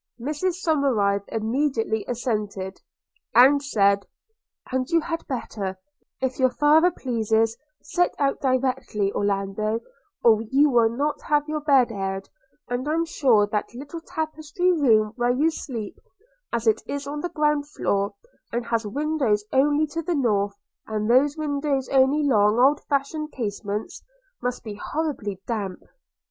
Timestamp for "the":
17.21-17.29, 20.01-20.15